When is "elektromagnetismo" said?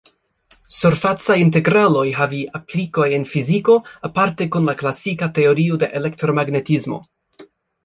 6.03-7.03